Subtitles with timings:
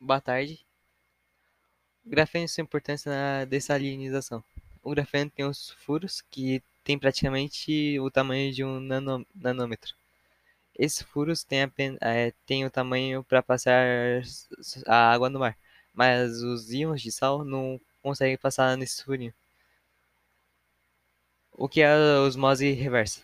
[0.00, 0.64] Boa tarde.
[2.04, 4.42] Grafeno e sua importância na dessalinização.
[4.82, 8.80] O grafeno tem os furos que tem praticamente o tamanho de um
[9.34, 9.94] nanômetro.
[10.74, 11.70] Esses furos têm,
[12.00, 13.84] é, têm o tamanho para passar
[14.86, 15.56] a água no mar,
[15.92, 19.34] mas os íons de sal não conseguem passar nesse furinho.
[21.52, 23.22] O que é a osmose reversa?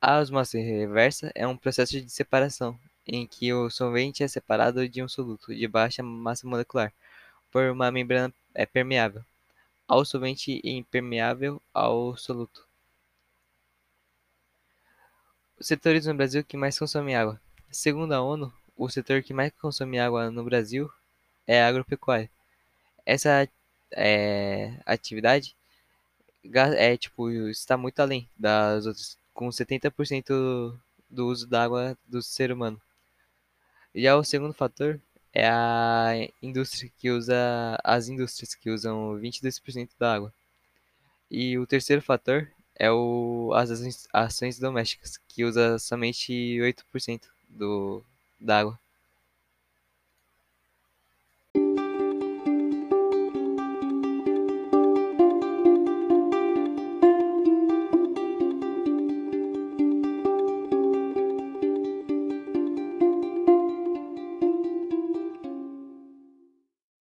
[0.00, 5.02] A osmose reversa é um processo de separação em que o solvente é separado de
[5.02, 6.92] um soluto de baixa massa molecular
[7.50, 9.24] por uma membrana é, permeável
[9.86, 12.66] ao solvente impermeável ao soluto.
[15.58, 17.40] Os setores no Brasil que mais consomem água.
[17.70, 20.90] Segundo a ONU, o setor que mais consome água no Brasil
[21.46, 22.30] é a agropecuária.
[23.04, 23.48] Essa
[23.90, 25.54] é, atividade
[26.76, 30.78] é, tipo, está muito além das outras, com 70%
[31.10, 32.80] do uso da água do ser humano.
[33.94, 35.00] Já o segundo fator
[35.32, 36.12] é a
[36.42, 40.32] indústria que usa as indústrias que usam 22% da água.
[41.30, 43.70] E o terceiro fator é o, as
[44.12, 48.02] ações domésticas, que usa somente 8% do,
[48.40, 48.81] da água.